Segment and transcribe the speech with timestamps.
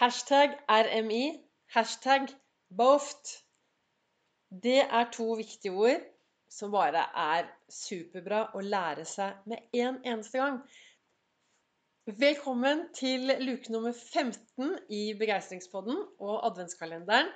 [0.00, 1.24] Hashtag RMI,
[1.74, 2.28] hashtag
[2.76, 3.44] BOFT.
[4.62, 6.06] Det er to viktige ord
[6.48, 10.56] som bare er superbra å lære seg med en eneste gang.
[12.22, 17.28] Velkommen til luke nummer 15 i Begeistringspodden og adventskalenderen.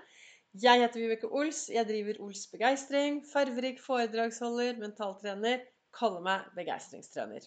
[0.65, 1.67] Jeg heter Vibeke Ols.
[1.69, 3.21] Jeg driver Ols Begeistring.
[3.35, 5.69] Farverik foredragsholder, mentaltrener.
[6.01, 7.45] Kaller meg begeistringstrener.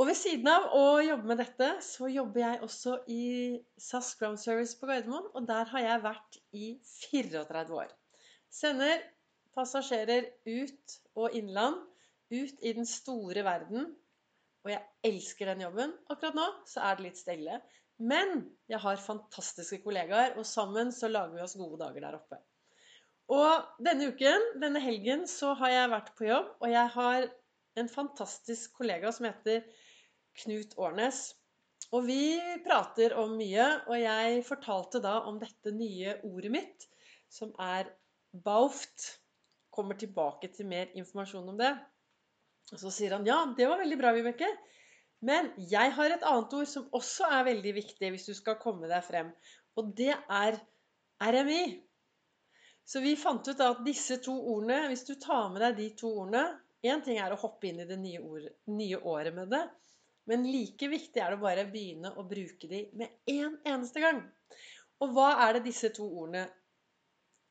[0.00, 3.24] Og ved siden av å jobbe med dette, så jobber jeg også i
[3.76, 5.26] SAS Ground Service på Gardermoen.
[5.36, 6.68] Og der har jeg vært i
[7.12, 7.90] 34 år.
[8.52, 9.02] Sender
[9.56, 11.76] passasjerer ut og innland,
[12.32, 13.90] ut i den store verden.
[14.64, 15.92] Og jeg elsker den jobben.
[16.12, 17.60] Akkurat nå så er det litt stille.
[18.02, 22.40] Men jeg har fantastiske kollegaer, og sammen så lager vi oss gode dager der oppe.
[23.32, 27.28] Og denne uken, denne helgen, så har jeg vært på jobb, og jeg har
[27.80, 29.62] en fantastisk kollega som heter
[30.42, 31.24] Knut Årnes.
[31.92, 36.86] Og vi prater om mye, og jeg fortalte da om dette nye ordet mitt,
[37.28, 37.90] som er
[38.32, 39.10] bauft.
[39.72, 41.72] Kommer tilbake til mer informasjon om det.
[42.72, 44.48] Og så sier han ja, det var veldig bra, Vibeke.
[45.22, 48.90] Men jeg har et annet ord som også er veldig viktig hvis du skal komme
[48.90, 49.30] deg frem.
[49.78, 50.58] Og det er
[51.22, 51.62] RMI.
[52.84, 56.10] Så vi fant ut at disse to ordene, hvis du tar med deg de to
[56.24, 56.46] ordene
[56.82, 59.60] Én ting er å hoppe inn i det nye, ord, nye, året med det,
[60.30, 64.20] men like viktig er det å bare begynne å bruke de med en eneste gang.
[65.02, 66.44] Og hva er det disse to ordene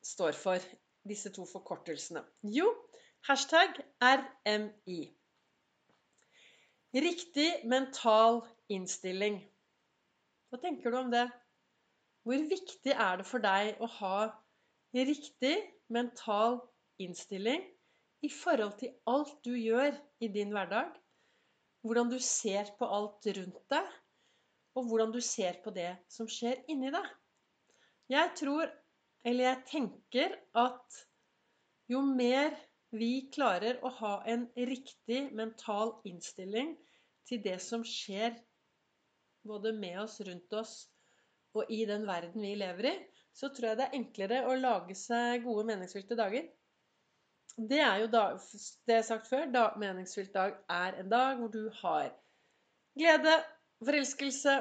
[0.04, 0.62] står for?
[1.08, 2.22] Disse to forkortelsene?
[2.46, 2.68] Jo,
[3.28, 5.00] hashtag RMI.
[6.94, 8.42] Riktig mental
[8.72, 9.40] innstilling.
[10.52, 11.26] Hva tenker du om det?
[12.22, 14.16] Hvor viktig er det for deg å ha
[14.94, 15.56] riktig
[15.88, 16.60] mental
[17.02, 17.64] innstilling
[18.22, 20.92] i forhold til alt du gjør i din hverdag.
[21.82, 23.88] Hvordan du ser på alt rundt deg,
[24.78, 27.08] og hvordan du ser på det som skjer inni deg.
[28.12, 28.70] Jeg tror,
[29.26, 31.02] eller jeg tenker, at
[31.90, 32.54] jo mer
[32.92, 36.74] vi klarer å ha en riktig mental innstilling
[37.28, 38.36] til det som skjer
[39.48, 40.74] både med oss, rundt oss
[41.56, 42.94] og i den verden vi lever i,
[43.36, 46.46] så tror jeg det er enklere å lage seg gode, meningsfylte dager.
[47.56, 48.22] Det er jo da,
[48.86, 52.12] det jeg har sagt før, da meningsfylt dag er en dag hvor du har
[52.98, 53.34] glede,
[53.84, 54.54] forelskelse,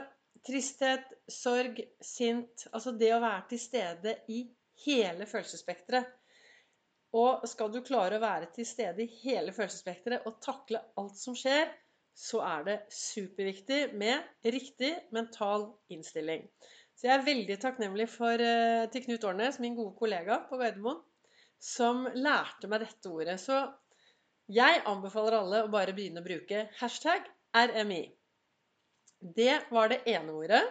[0.47, 4.41] tristhet, sorg, sint Altså det å være til stede i
[4.85, 6.09] hele følelsesspekteret.
[7.17, 11.35] Og skal du klare å være til stede i hele følelsesspekteret og takle alt som
[11.35, 11.67] skjer,
[12.15, 16.45] så er det superviktig med riktig mental innstilling.
[16.95, 21.01] Så jeg er veldig takknemlig for, eh, til Knut Årnes, min gode kollega på Gardermoen,
[21.61, 23.37] som lærte meg dette ordet.
[23.41, 23.59] Så
[24.51, 28.01] jeg anbefaler alle å bare begynne å bruke hashtag RMI.
[29.21, 30.63] Det var det ene ordet.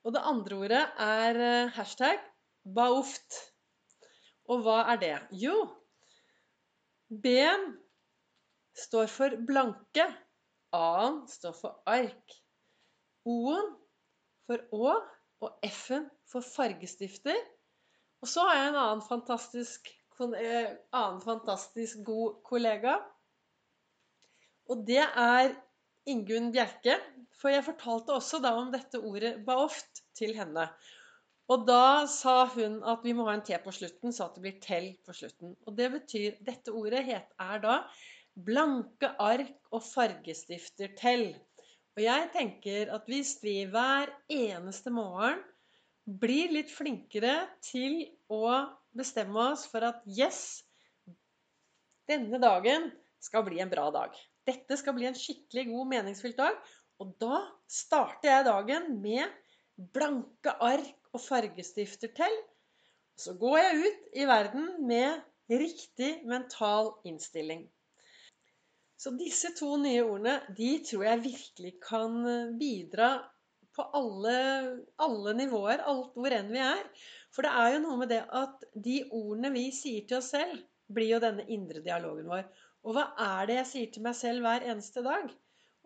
[0.00, 2.22] Og det andre ordet er eh, hashtag
[2.64, 3.36] baoft.
[4.50, 5.16] Og hva er det?
[5.36, 5.58] Jo,
[7.10, 7.72] B-en
[8.78, 10.06] står for blanke.
[10.72, 12.36] A-en står for ark.
[13.28, 13.72] O-en
[14.46, 14.92] for å,
[15.44, 17.36] og F-en for fargestifter.
[18.22, 19.90] Og så har jeg en annen fantastisk
[20.26, 22.98] en eh, annen fantastisk god kollega.
[24.70, 25.54] Og det er
[26.10, 26.98] Ingunn Bjerke.
[27.40, 30.66] For jeg fortalte også da om dette ordet baoft til henne.
[31.50, 34.44] Og da sa hun at vi må ha en T på slutten, så at det
[34.44, 35.54] blir tell på slutten.
[35.66, 37.80] Og det betyr Dette ordet er da
[38.36, 41.32] blanke ark og fargestifter tell.
[41.96, 45.40] Og jeg tenker at hvis vi hver eneste morgen
[46.20, 48.44] blir litt flinkere til å
[48.96, 50.62] bestemme oss for at yes,
[52.10, 52.90] denne dagen
[53.22, 54.14] skal bli en bra dag.
[54.48, 56.56] Dette skal bli en skikkelig god, meningsfylt dag.
[57.00, 59.30] Og da starter jeg dagen med
[59.94, 62.38] blanke ark og fargestifter til.
[63.20, 65.20] Så går jeg ut i verden med
[65.50, 67.66] riktig mental innstilling.
[69.00, 72.18] Så disse to nye ordene de tror jeg virkelig kan
[72.60, 73.14] bidra
[73.76, 74.36] på alle,
[75.00, 76.82] alle nivåer, alt hvor enn vi er.
[77.34, 80.58] For det er jo noe med det at de ordene vi sier til oss selv,
[80.90, 82.48] blir jo denne indre dialogen vår.
[82.86, 85.28] Og hva er det jeg sier til meg selv hver eneste dag?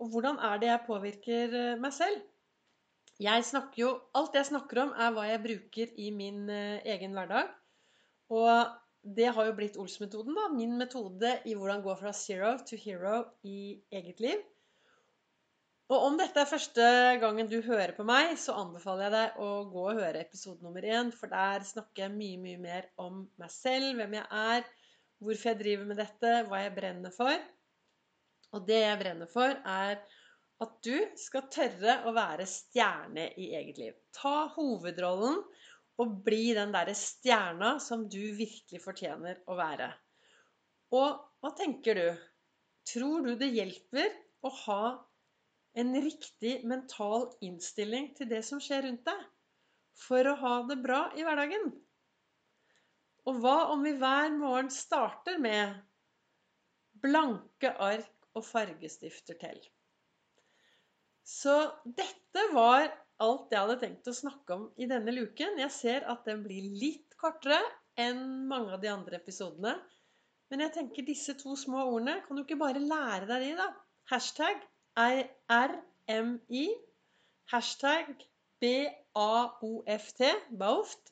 [0.01, 2.23] Og hvordan er det jeg påvirker eh, meg selv?
[3.23, 7.13] Jeg snakker jo, Alt jeg snakker om, er hva jeg bruker i min uh, egen
[7.15, 7.53] hverdag.
[8.35, 8.73] Og
[9.05, 10.49] det har jo blitt Ols-metoden, da.
[10.51, 14.43] Min metode i hvordan gå fra zero to hero i eget liv.
[15.93, 16.85] Og om dette er første
[17.21, 20.87] gangen du hører på meg, så anbefaler jeg deg å gå og høre episode nummer
[20.89, 24.65] én, for der snakker jeg mye, mye mer om meg selv, hvem jeg er,
[25.21, 27.37] hvorfor jeg driver med dette, hva jeg brenner for.
[28.57, 30.01] Og det jeg brenner for, er
[30.65, 33.95] at du skal tørre å være stjerne i eget liv.
[34.17, 35.41] Ta hovedrollen
[36.01, 39.93] og bli den derre stjerna som du virkelig fortjener å være.
[40.97, 42.07] Og hva tenker du?
[42.89, 44.15] Tror du det hjelper
[44.45, 44.85] å ha
[45.75, 49.25] en riktig mental innstilling til det som skjer rundt deg,
[49.99, 51.71] for å ha det bra i hverdagen?
[53.25, 55.79] Og hva om vi hver morgen starter med
[57.05, 59.63] blanke ark og fargestifter til?
[61.25, 61.55] Så
[61.85, 62.91] dette var
[63.25, 65.57] alt jeg hadde tenkt å snakke om i denne luken.
[65.63, 67.63] Jeg ser at den blir litt kortere
[68.01, 69.79] enn mange av de andre episodene.
[70.53, 73.71] Men jeg tenker disse to små ordene kan du ikke bare lære deg de, da?
[74.13, 74.61] Hashtag
[74.97, 76.67] RMI.
[77.51, 78.15] Hashtag
[78.63, 80.21] BAOFT.
[80.59, 81.11] Baoft.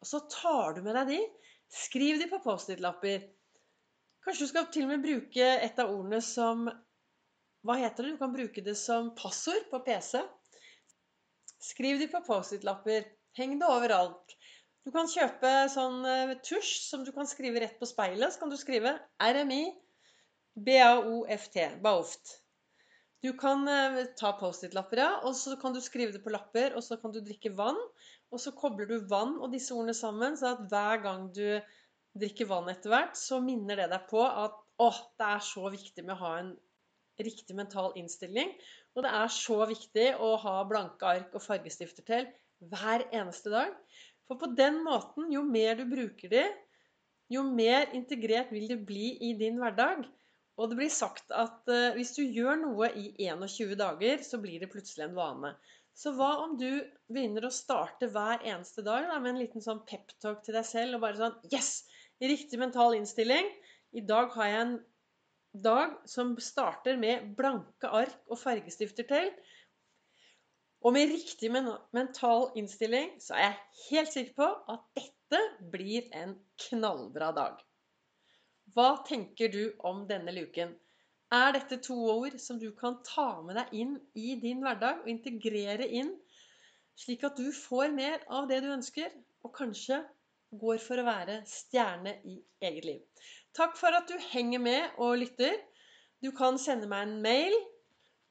[0.00, 1.20] Og så tar du med deg de
[1.72, 3.22] Skriv de på Post-It-lapper.
[4.24, 6.66] Kanskje du skal til og med bruke et av ordene som
[7.64, 8.12] Hva heter det?
[8.12, 10.20] Du kan bruke det som passord på PC.
[11.62, 13.08] Skriv de på Post-It-lapper.
[13.38, 14.36] Heng det overalt.
[14.84, 18.34] Du kan kjøpe sånn uh, tusj som du kan skrive rett på speilet.
[18.34, 19.62] Så kan du skrive RMI
[20.58, 21.62] BAOFT.
[21.80, 22.41] Baoft.
[23.22, 26.82] Du kan uh, ta Post-It-lapper, ja, og så kan du skrive det på lapper, og
[26.82, 27.78] så kan du drikke vann.
[28.32, 31.46] Og så kobler du vann og disse ordene sammen, så at hver gang du
[32.18, 34.88] drikker vann etter hvert, så minner det deg på at å,
[35.20, 36.52] det er så viktig med å ha en
[37.22, 38.50] riktig mental innstilling.
[38.96, 42.26] Og det er så viktig å ha blanke ark og fargestifter til
[42.72, 43.70] hver eneste dag.
[44.26, 46.42] For på den måten, jo mer du bruker de,
[47.32, 50.04] jo mer integrert vil du bli i din hverdag.
[50.62, 54.62] Og det blir sagt at uh, hvis du gjør noe i 21 dager, så blir
[54.62, 55.50] det plutselig en vane.
[55.92, 56.68] Så hva om du
[57.12, 60.96] begynner å starte hver eneste dag da, med en liten sånn peptalk til deg selv
[60.96, 61.82] og bare sånn Yes!
[62.22, 63.48] Riktig mental innstilling.
[63.98, 64.76] I dag har jeg en
[65.64, 69.32] dag som starter med blanke ark og fargestifter til.
[70.86, 75.42] Og med riktig mental innstilling så er jeg helt sikker på at dette
[75.74, 76.36] blir en
[76.68, 77.58] knallbra dag.
[78.72, 80.70] Hva tenker du om denne luken?
[81.32, 85.10] Er dette to ord som du kan ta med deg inn i din hverdag og
[85.12, 86.10] integrere inn,
[86.96, 89.12] slik at du får mer av det du ønsker,
[89.44, 89.98] og kanskje
[90.60, 93.04] går for å være stjerne i eget liv?
[93.56, 95.56] Takk for at du henger med og lytter.
[96.24, 97.56] Du kan sende meg en mail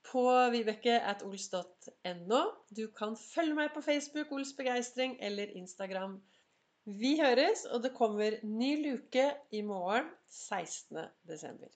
[0.10, 0.24] på
[0.54, 2.42] vibeke.ols.no.
[2.74, 6.18] Du kan følge meg på Facebook, Ols Begeistring, eller Instagram.
[6.86, 10.98] Vi høres, og det kommer ny luke i morgen 16.
[11.28, 11.68] desember.